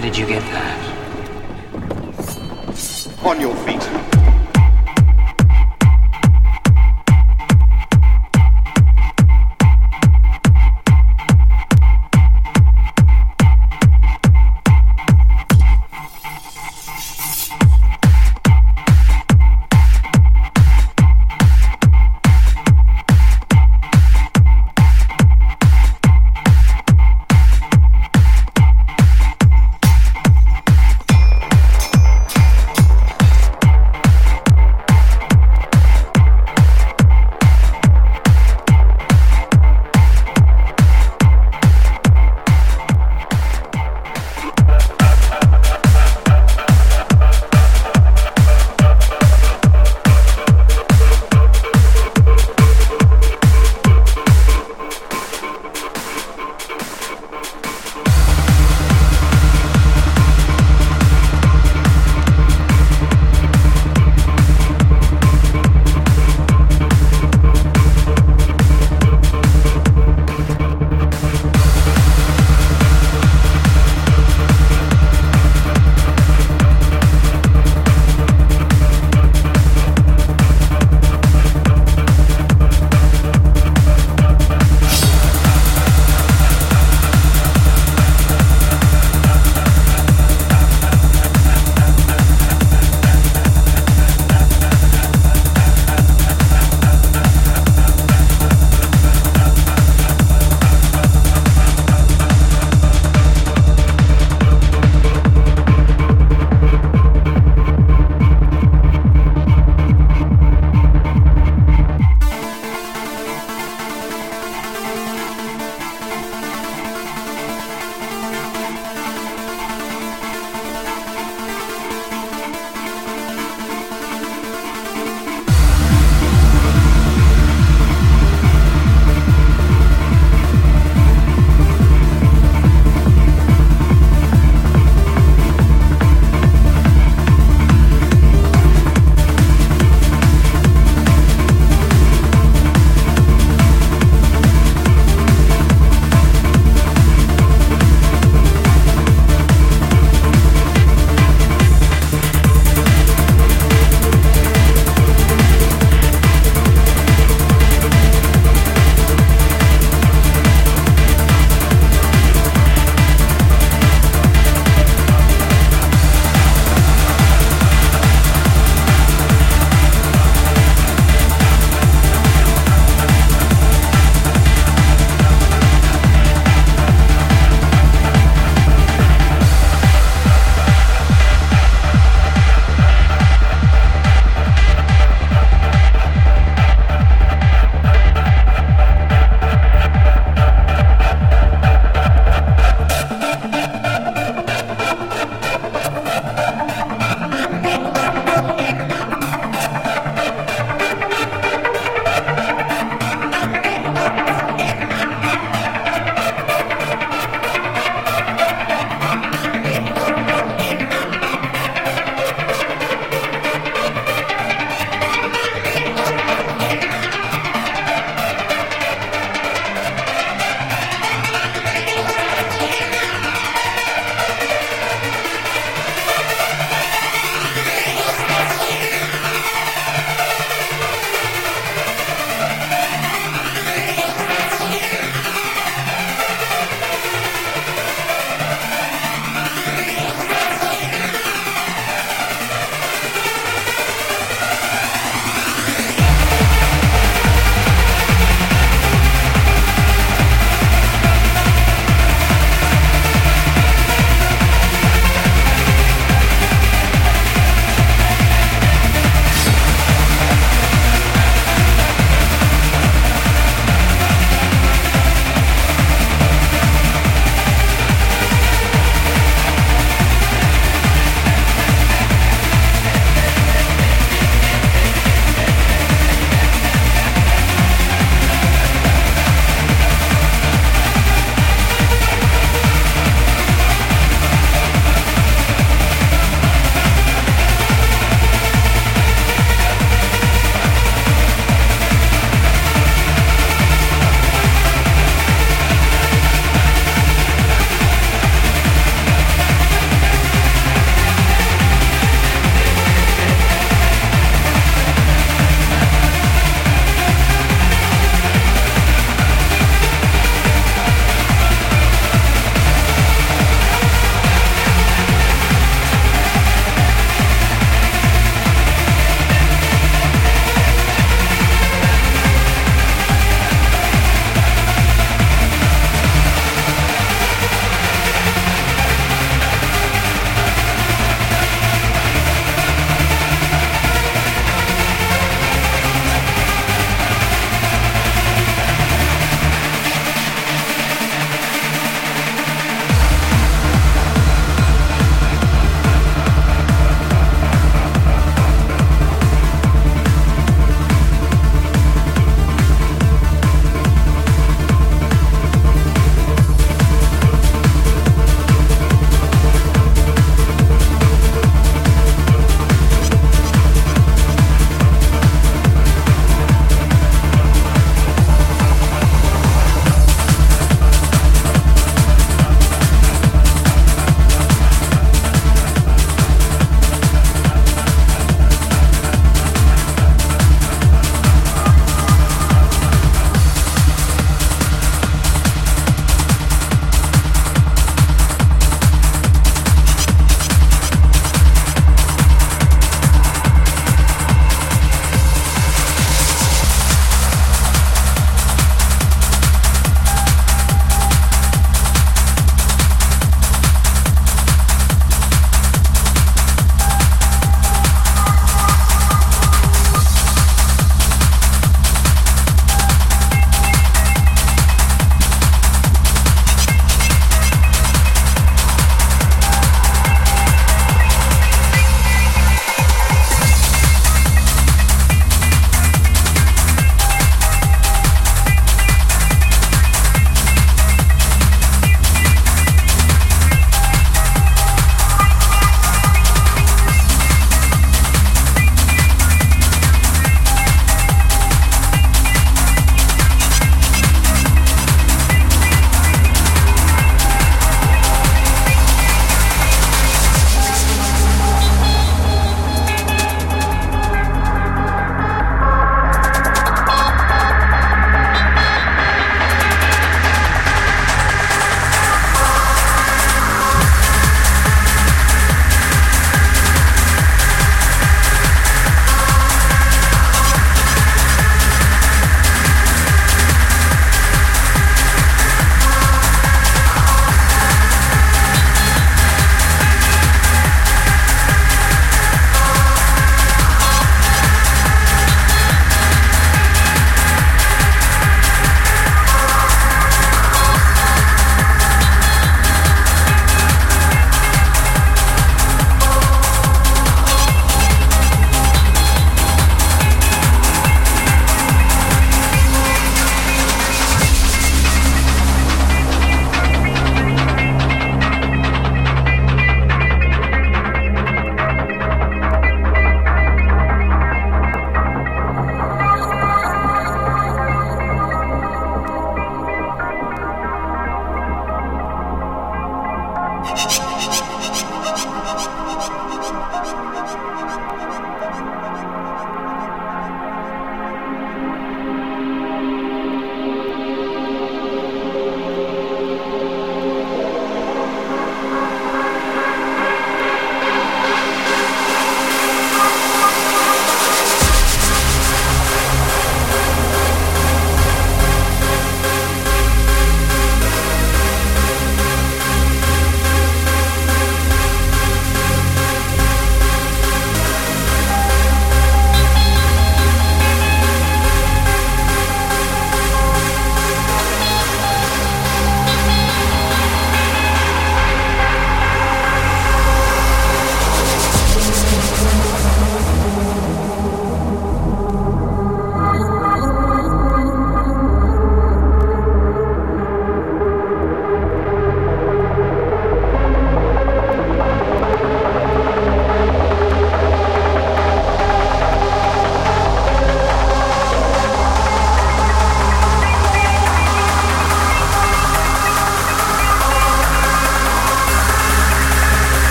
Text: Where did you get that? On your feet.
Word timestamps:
Where 0.00 0.08
did 0.10 0.16
you 0.18 0.26
get 0.26 0.40
that? 0.52 0.80
On 3.22 3.38
your 3.38 3.54
feet. 3.66 4.19